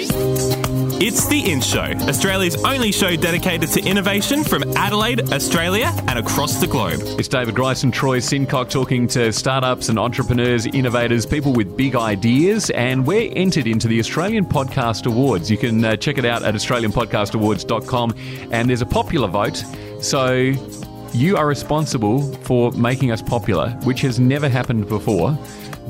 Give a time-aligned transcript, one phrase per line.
[0.00, 6.60] It's The In Show, Australia's only show dedicated to innovation from Adelaide, Australia, and across
[6.60, 7.00] the globe.
[7.18, 11.96] It's David Grice and Troy Sincock talking to startups and entrepreneurs, innovators, people with big
[11.96, 15.50] ideas, and we're entered into the Australian Podcast Awards.
[15.50, 18.14] You can uh, check it out at AustralianPodcastAwards.com,
[18.52, 19.64] and there's a popular vote.
[20.00, 20.52] So
[21.12, 25.36] you are responsible for making us popular, which has never happened before.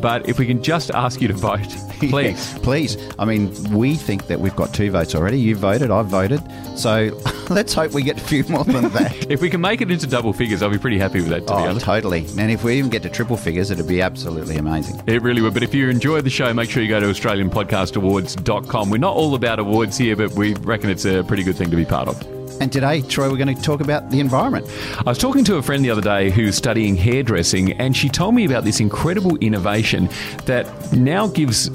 [0.01, 2.53] But if we can just ask you to vote, please.
[2.53, 2.97] Yeah, please.
[3.19, 5.41] I mean, we think that we've got two votes already.
[5.41, 6.43] You voted, I've voted.
[6.77, 7.21] So
[7.51, 9.27] let's hope we get a few more than that.
[9.31, 11.55] if we can make it into double figures, I'll be pretty happy with that, to
[11.55, 11.85] oh, be honest.
[11.85, 12.27] totally.
[12.39, 15.03] And if we even get to triple figures, it'd be absolutely amazing.
[15.07, 15.55] It really would.
[15.55, 18.91] But if you enjoy the show, make sure you go to AustralianPodcastAwards.com.
[18.91, 21.77] We're not all about awards here, but we reckon it's a pretty good thing to
[21.77, 22.38] be part of.
[22.61, 24.67] And today, Troy, we're going to talk about the environment.
[24.99, 28.35] I was talking to a friend the other day who's studying hairdressing, and she told
[28.35, 30.09] me about this incredible innovation
[30.47, 31.71] that now gives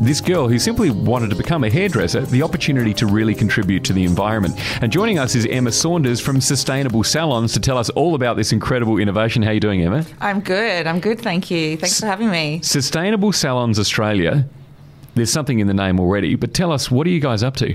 [0.00, 3.94] this girl who simply wanted to become a hairdresser the opportunity to really contribute to
[3.94, 4.54] the environment.
[4.82, 8.52] And joining us is Emma Saunders from Sustainable Salons to tell us all about this
[8.52, 9.42] incredible innovation.
[9.42, 10.04] How are you doing, Emma?
[10.20, 10.86] I'm good.
[10.86, 11.78] I'm good, thank you.
[11.78, 12.60] Thanks S- for having me.
[12.62, 14.46] Sustainable Salons Australia.
[15.14, 17.74] There's something in the name already, but tell us, what are you guys up to?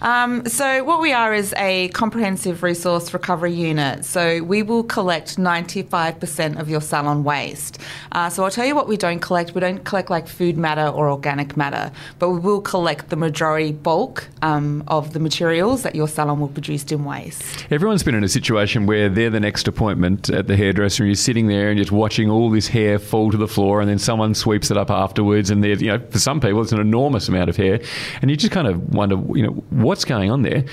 [0.00, 4.04] Um, so, what we are is a comprehensive resource recovery unit.
[4.04, 7.78] So, we will collect 95% of your salon waste.
[8.12, 9.54] Uh, so, I'll tell you what we don't collect.
[9.54, 13.72] We don't collect like food matter or organic matter, but we will collect the majority
[13.72, 17.66] bulk um, of the materials that your salon will produce in waste.
[17.70, 21.16] Everyone's been in a situation where they're the next appointment at the hairdresser, and you're
[21.16, 24.34] sitting there and just watching all this hair fall to the floor, and then someone
[24.34, 25.50] sweeps it up afterwards.
[25.50, 27.80] And there's, you know, for some people, it's an enormous amount of hair,
[28.22, 30.64] and you just kind of wonder, you know, what's going on there?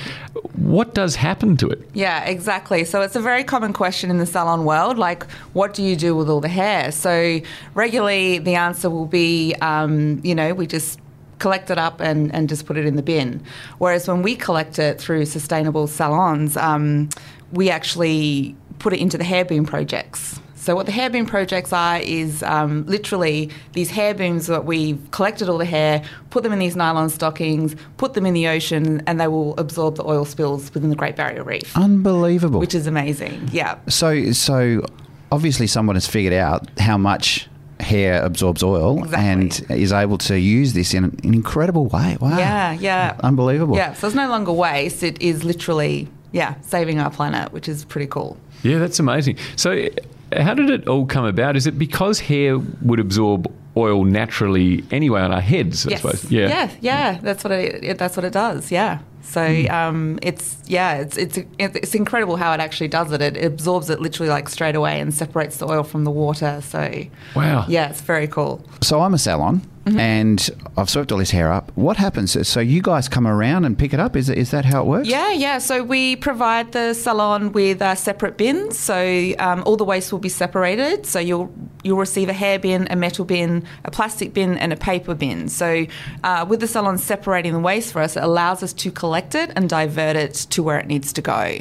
[0.56, 1.88] What does happen to it?
[1.94, 2.84] Yeah, exactly.
[2.84, 6.16] So it's a very common question in the salon world like, what do you do
[6.16, 6.92] with all the hair?
[6.92, 7.42] So
[7.74, 11.00] regularly the answer will be, um, you know, we just
[11.40, 13.44] collect it up and, and just put it in the bin.
[13.78, 17.10] Whereas when we collect it through sustainable salons, um,
[17.52, 20.40] we actually put it into the hair boom projects.
[20.66, 25.00] So what the hair boom projects are is um, literally these hair booms that we've
[25.12, 29.04] collected all the hair, put them in these nylon stockings, put them in the ocean,
[29.06, 31.78] and they will absorb the oil spills within the Great Barrier Reef.
[31.78, 32.60] Unbelievable.
[32.60, 33.48] Which is amazing.
[33.52, 33.78] Yeah.
[33.88, 34.84] So so
[35.32, 37.48] obviously someone has figured out how much
[37.80, 39.30] hair absorbs oil exactly.
[39.70, 42.18] and is able to use this in an incredible way.
[42.20, 42.40] Wow.
[42.40, 43.16] Yeah, yeah.
[43.20, 43.76] Unbelievable.
[43.76, 47.86] Yeah, so it's no longer waste, it is literally, yeah, saving our planet, which is
[47.86, 48.36] pretty cool.
[48.64, 49.38] Yeah, that's amazing.
[49.58, 49.90] So
[50.34, 51.56] how did it all come about?
[51.56, 55.86] Is it because hair would absorb oil naturally anyway on our heads?
[55.86, 56.02] I yes.
[56.02, 56.32] suppose.
[56.32, 56.48] Yeah.
[56.48, 56.72] Yeah.
[56.82, 57.20] Yeah.
[57.22, 57.98] That's what it.
[57.98, 58.72] That's what it does.
[58.72, 59.00] Yeah.
[59.26, 59.70] So mm.
[59.72, 63.22] um, it's yeah, it's it's it's incredible how it actually does it.
[63.22, 63.36] it.
[63.36, 66.62] It absorbs it literally like straight away and separates the oil from the water.
[66.62, 67.04] So
[67.36, 68.66] wow, yeah, it's very cool.
[68.82, 69.62] So I'm a salon.
[69.86, 70.00] Mm-hmm.
[70.00, 71.72] And I've swept all this hair up.
[71.76, 72.48] What happens?
[72.48, 74.16] So you guys come around and pick it up?
[74.16, 75.08] Is, is that how it works?
[75.08, 75.60] Yeah, yeah.
[75.60, 78.80] So we provide the salon with uh, separate bins.
[78.80, 81.06] So um, all the waste will be separated.
[81.06, 81.54] So you'll
[81.86, 85.48] you'll receive a hair bin, a metal bin, a plastic bin, and a paper bin.
[85.48, 85.86] So
[86.24, 89.52] uh, with the salon separating the waste for us, it allows us to collect it
[89.56, 91.60] and divert it to where it needs to go.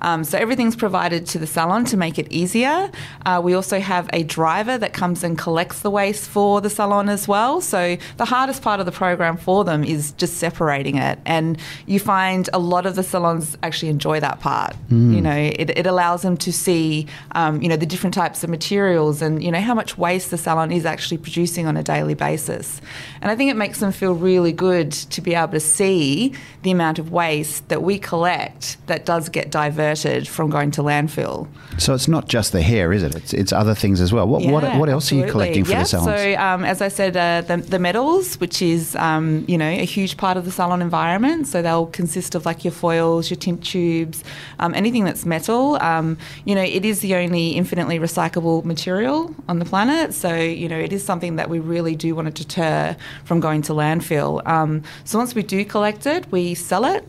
[0.00, 2.90] Um, so everything's provided to the salon to make it easier.
[3.24, 7.08] Uh, we also have a driver that comes and collects the waste for the salon
[7.08, 7.60] as well.
[7.60, 11.18] So the hardest part of the program for them is just separating it.
[11.26, 14.74] And you find a lot of the salons actually enjoy that part.
[14.90, 15.14] Mm.
[15.14, 18.50] You know, it, it, allows them to see, um, you know, the different types of
[18.50, 22.14] materials and, you know, how much waste the salon is actually producing on a daily
[22.14, 22.80] basis.
[23.20, 26.32] And I think it makes them feel really good to be able to see
[26.62, 31.48] the amount of waste that we collect that does get diverted from going to landfill.
[31.78, 33.14] So it's not just the hair, is it?
[33.14, 34.26] It's, it's other things as well.
[34.26, 35.22] What, yeah, what, what else absolutely.
[35.22, 36.20] are you collecting for yeah, the salons?
[36.20, 39.84] So, um, as I said, uh, the, the metals, which is, um, you know, a
[39.84, 41.46] huge part of the salon environment.
[41.48, 44.24] So they'll consist of like your foils, your tint tubes,
[44.58, 45.76] um, anything that's metal.
[45.82, 50.14] Um, you know, it is the only infinitely recyclable material on the planet.
[50.14, 53.62] So, you know, it is something that we really do want to deter from going
[53.62, 54.46] to landfill.
[54.46, 57.04] Um, so once we do collect it, we sell it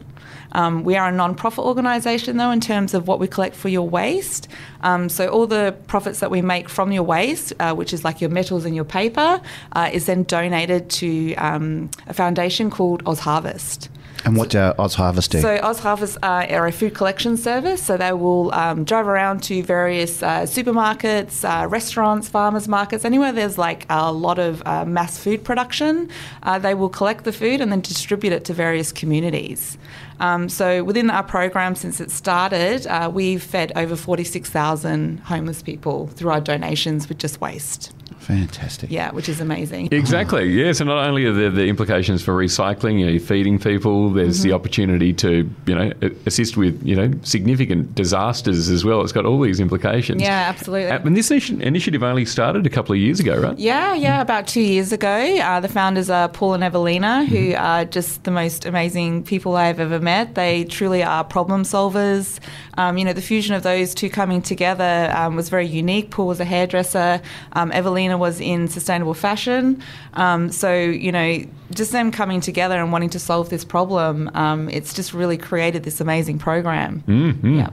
[0.51, 3.87] um, we are a non-profit organisation, though, in terms of what we collect for your
[3.87, 4.47] waste.
[4.81, 8.21] Um, so all the profits that we make from your waste, uh, which is like
[8.21, 9.41] your metals and your paper,
[9.73, 13.89] uh, is then donated to um, a foundation called OzHarvest.
[14.25, 15.41] And what do OzHarvest do?
[15.41, 17.83] So OzHarvest uh, are a food collection service.
[17.83, 23.31] So they will um, drive around to various uh, supermarkets, uh, restaurants, farmers markets, anywhere
[23.31, 26.09] there's like a lot of uh, mass food production.
[26.43, 29.77] Uh, they will collect the food and then distribute it to various communities.
[30.19, 36.07] Um, so within our program, since it started, uh, we've fed over 46,000 homeless people
[36.07, 37.93] through our donations with just waste.
[38.27, 38.91] Fantastic.
[38.91, 39.89] Yeah, which is amazing.
[39.91, 40.47] Exactly.
[40.57, 40.71] Yeah.
[40.71, 44.09] So not only are there the implications for recycling, you know, you're feeding people.
[44.09, 44.49] There's Mm-hmm.
[44.49, 45.91] the opportunity to, you know,
[46.25, 49.01] assist with, you know, significant disasters as well.
[49.01, 50.21] It's got all these implications.
[50.21, 50.89] Yeah, absolutely.
[50.89, 53.57] And this initiative only started a couple of years ago, right?
[53.57, 55.07] Yeah, yeah, about two years ago.
[55.37, 59.79] Uh, the founders are Paul and Evelina, who are just the most amazing people I've
[59.79, 60.35] ever met.
[60.35, 62.39] They truly are problem solvers.
[62.77, 66.11] Um, you know, the fusion of those two coming together um, was very unique.
[66.11, 67.21] Paul was a hairdresser,
[67.53, 69.81] um, Evelina was in sustainable fashion.
[70.13, 74.69] Um, so, you know, just them coming together and wanting to solve this problem, um,
[74.69, 77.03] it's just really created this amazing program.
[77.07, 77.59] Mm-hmm.
[77.59, 77.69] Yeah.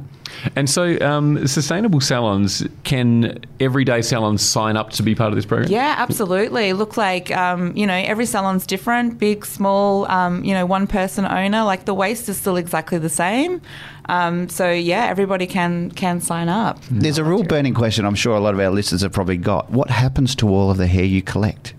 [0.56, 5.46] And so, um, sustainable salons can everyday salons sign up to be part of this
[5.46, 5.70] program?
[5.70, 6.72] Yeah, absolutely.
[6.72, 10.10] Look like um, you know every salon's different, big, small.
[10.10, 11.62] Um, you know, one person owner.
[11.62, 13.60] Like the waste is still exactly the same.
[14.06, 16.80] Um, so yeah, everybody can can sign up.
[16.90, 19.70] There's a real burning question I'm sure a lot of our listeners have probably got.
[19.70, 21.74] What happens to all of the hair you collect?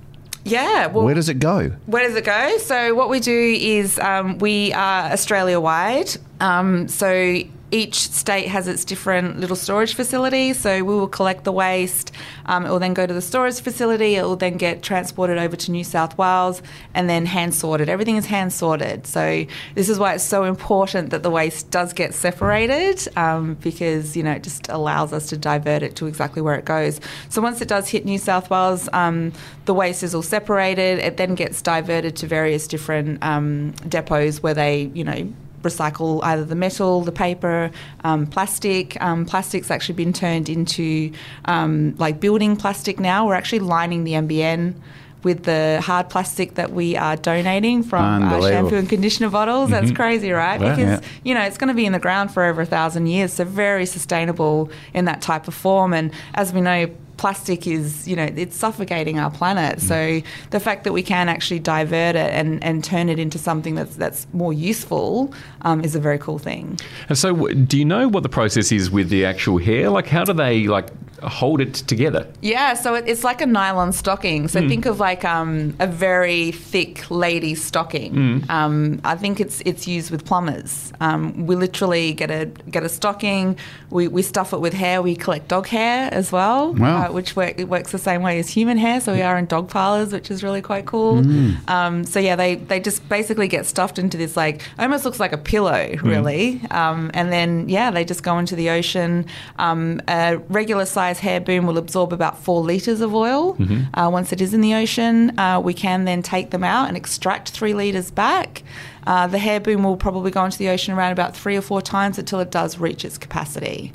[0.46, 0.88] Yeah.
[0.88, 1.72] Well, Where does it go?
[1.88, 2.58] Where does it go?
[2.60, 6.10] So what we do is um, we are Australia wide.
[6.40, 10.54] Um, so each state has its different little storage facility.
[10.54, 12.12] So we will collect the waste.
[12.46, 14.16] Um, it will then go to the storage facility.
[14.16, 16.62] It will then get transported over to New South Wales
[16.94, 17.90] and then hand sorted.
[17.90, 19.08] Everything is hand sorted.
[19.08, 24.16] So this is why it's so important that the waste does get separated um, because
[24.16, 27.02] you know it just allows us to divert it to exactly where it goes.
[27.30, 29.32] So once it does hit New South Wales, um,
[29.66, 31.00] the waste is all separated.
[31.00, 35.34] It then gets diverted to various different um, depots where they you know
[35.66, 37.72] recycle either the metal, the paper,
[38.04, 39.00] um, plastic.
[39.02, 41.12] Um, plastic's actually been turned into
[41.46, 43.28] um, like building plastic now.
[43.28, 44.76] We're actually lining the NBN
[45.24, 48.50] with the hard plastic that we are donating from uh, Unbelievable.
[48.70, 49.72] shampoo and conditioner bottles.
[49.72, 50.62] That's crazy, right?
[50.62, 50.70] Wow.
[50.76, 51.08] Because Yeah.
[51.24, 53.44] you know it's going to be in the ground for over a thousand years, so
[53.44, 55.94] very sustainable in that type of form.
[55.94, 56.88] And as we know.
[57.18, 59.82] Plastic is, you know, it's suffocating our planet.
[59.82, 60.22] So
[60.52, 63.96] the fact that we can actually divert it and, and turn it into something that's
[63.96, 66.80] that's more useful um, is a very cool thing.
[67.10, 69.90] And so, do you know what the process is with the actual hair?
[69.90, 70.90] Like, how do they like
[71.24, 72.28] hold it together?
[72.42, 74.48] Yeah, so it's like a nylon stocking.
[74.48, 78.44] So think of like um, a very thick lady stocking.
[78.50, 80.92] Um, I think it's it's used with plumbers.
[81.00, 83.58] Um, we literally get a get a stocking.
[83.90, 85.02] We, we stuff it with hair.
[85.02, 87.04] We collect dog hair as well, Wow.
[87.10, 89.00] uh, which work, it works the same way as human hair.
[89.00, 91.24] So we are in dog parlors, which is really quite cool.
[91.70, 95.32] Um, so yeah, they they just basically get stuffed into this like almost looks like
[95.34, 96.62] a pillow, really.
[96.72, 99.26] Um, and then yeah, they just go into the ocean.
[99.60, 103.56] Um, a regular size hair boom will absorb about four liters of oil.
[103.94, 106.98] Uh, once it is in the ocean, uh, we can then take them out and
[106.98, 108.64] extract three liters back.
[109.08, 111.82] Uh, the hair boom will probably go into the ocean around about three or four
[111.82, 113.94] times until it does reach its capacity.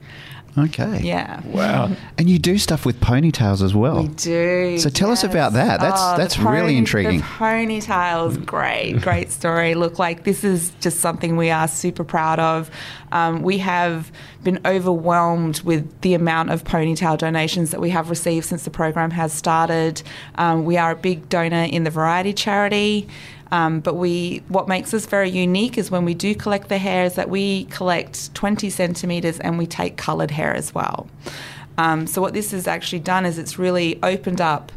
[0.59, 1.01] Okay.
[1.03, 1.41] Yeah.
[1.47, 1.91] Wow.
[2.19, 4.03] And you do stuff with ponytails as well.
[4.03, 4.79] We do.
[4.79, 5.81] So tell us about that.
[5.81, 7.19] That's- Oh, the that's really intriguing.
[7.19, 9.75] The ponytails, great, great story.
[9.75, 12.71] Look, like this is just something we are super proud of.
[13.13, 14.11] Um, we have
[14.43, 19.11] been overwhelmed with the amount of ponytail donations that we have received since the program
[19.13, 20.03] has started.
[20.37, 23.09] Um, we are a big donor in the Variety Charity.
[23.53, 27.05] Um, but we, what makes us very unique is when we do collect the hair,
[27.05, 31.09] is that we collect 20 centimetres and we take coloured hair as well.
[31.79, 34.71] Um, so what this has actually done is it's really opened up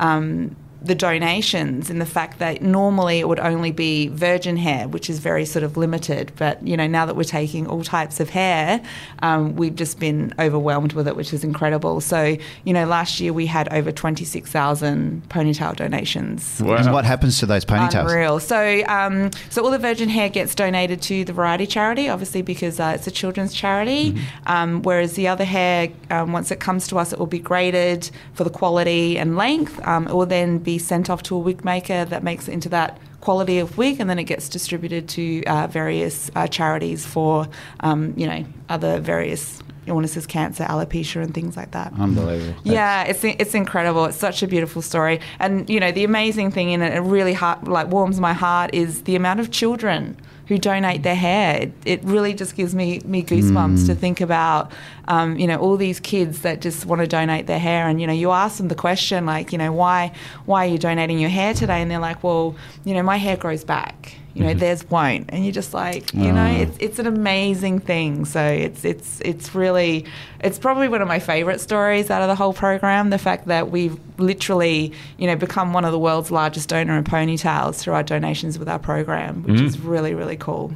[0.00, 5.10] um, the donations and the fact that normally it would only be virgin hair, which
[5.10, 6.32] is very sort of limited.
[6.36, 8.80] But you know, now that we're taking all types of hair,
[9.22, 12.00] um, we've just been overwhelmed with it, which is incredible.
[12.00, 16.60] So you know, last year we had over twenty six thousand ponytail donations.
[16.60, 18.10] And what happens to those ponytails?
[18.10, 18.40] Unreal.
[18.40, 22.78] So, um, so all the virgin hair gets donated to the Variety Charity, obviously because
[22.78, 24.16] uh, it's a children's charity.
[24.46, 28.10] Um, whereas the other hair, um, once it comes to us, it will be graded
[28.34, 29.84] for the quality and length.
[29.86, 32.68] Um, it will then be sent off to a wig maker that makes it into
[32.68, 32.90] that
[33.26, 37.48] quality of wig, and then it gets distributed to uh, various uh, charities for,
[37.80, 41.92] um, you know, other various illnesses, cancer, alopecia, and things like that.
[41.98, 42.60] Unbelievable.
[42.64, 44.04] Yeah, it's it's incredible.
[44.04, 47.32] It's such a beautiful story, and you know the amazing thing in it, it really
[47.32, 50.16] heart, like warms my heart is the amount of children
[50.48, 51.62] who donate their hair.
[51.62, 54.72] It, it really just gives me me goosebumps to think about,
[55.06, 58.06] um, you know, all these kids that just want to donate their hair, and you
[58.06, 60.12] know, you ask them the question like, you know, why
[60.46, 61.82] why are you donating your hair today?
[61.82, 64.14] And they're like, well, you know, my hair grows back.
[64.38, 68.24] You know, theirs won't, and you're just like, you know, it's it's an amazing thing.
[68.24, 70.06] So it's it's it's really,
[70.40, 73.10] it's probably one of my favourite stories out of the whole program.
[73.10, 77.04] The fact that we've literally, you know, become one of the world's largest donor in
[77.04, 80.72] ponytails through our donations with our program, which is really really cool.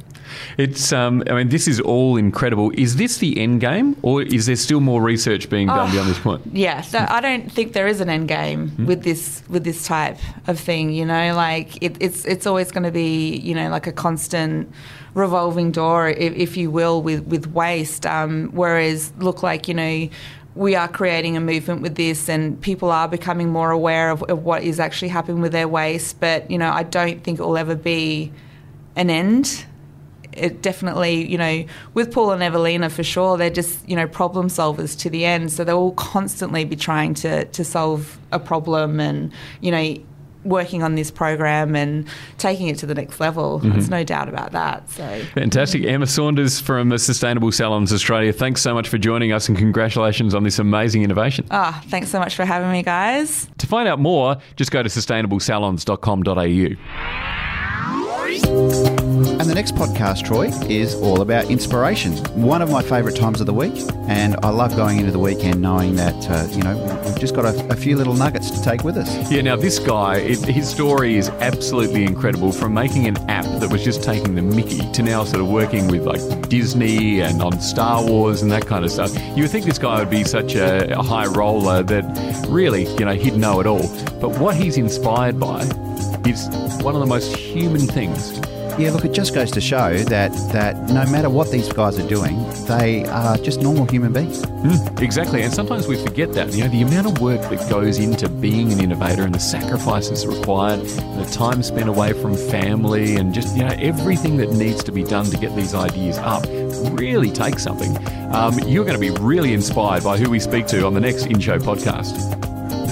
[0.57, 2.71] It's, um, I mean, this is all incredible.
[2.75, 5.91] Is this the end game, or is there still more research being done Oh.
[5.91, 6.41] beyond this point?
[6.51, 8.85] Yeah, so I don't think there is an end game Hmm.
[8.85, 10.17] with this with this type
[10.47, 10.91] of thing.
[10.91, 14.71] You know, like it, it's it's always going to be you know like a constant
[15.13, 18.05] revolving door, if, if you will, with with waste.
[18.05, 20.09] Um, whereas look like you know.
[20.55, 24.43] We are creating a movement with this, and people are becoming more aware of, of
[24.43, 26.19] what is actually happening with their waste.
[26.19, 28.31] But you know, I don't think it will ever be
[28.95, 29.65] an end
[30.35, 34.47] it definitely, you know, with Paul and Evelina for sure, they're just, you know, problem
[34.47, 35.51] solvers to the end.
[35.51, 39.31] So they will constantly be trying to, to solve a problem and,
[39.61, 39.95] you know,
[40.43, 42.07] working on this program and
[42.37, 43.59] taking it to the next level.
[43.59, 44.89] There's no doubt about that.
[44.89, 45.83] So Fantastic.
[45.85, 50.43] Emma Saunders from Sustainable Salons Australia, thanks so much for joining us and congratulations on
[50.43, 51.45] this amazing innovation.
[51.51, 53.47] ah, thanks so much for having me, guys.
[53.59, 57.32] To find out more, just go to sustainablesalons.com.au.
[58.45, 62.13] And the next podcast, Troy, is all about inspiration.
[62.41, 63.73] One of my favourite times of the week,
[64.07, 67.45] and I love going into the weekend knowing that uh, you know we've just got
[67.45, 69.31] a, a few little nuggets to take with us.
[69.31, 72.51] Yeah, now this guy, it, his story is absolutely incredible.
[72.51, 75.87] From making an app that was just taking the mickey to now sort of working
[75.87, 79.15] with like Disney and on Star Wars and that kind of stuff.
[79.35, 83.05] You would think this guy would be such a, a high roller that really, you
[83.05, 83.87] know, he'd know it all.
[84.19, 85.65] But what he's inspired by
[86.27, 86.47] is
[86.83, 88.39] one of the most human things.
[88.79, 92.07] Yeah, look, it just goes to show that that no matter what these guys are
[92.07, 94.43] doing, they are just normal human beings.
[94.99, 96.51] Exactly, and sometimes we forget that.
[96.53, 100.25] You know, the amount of work that goes into being an innovator and the sacrifices
[100.25, 104.83] required, and the time spent away from family, and just you know everything that needs
[104.85, 106.43] to be done to get these ideas up
[106.99, 107.95] really takes something.
[108.33, 111.27] Um, you're going to be really inspired by who we speak to on the next
[111.27, 112.17] In Show podcast.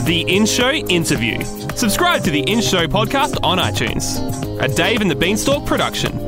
[0.06, 1.61] The In Show Interview.
[1.76, 4.20] Subscribe to the In Show podcast on iTunes.
[4.62, 6.21] A Dave and the Beanstalk production.